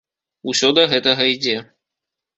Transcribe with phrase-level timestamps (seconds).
[0.53, 1.57] Усе да гэтага ідзе.